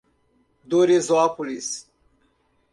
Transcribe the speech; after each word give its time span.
Doresópolis 0.63 1.87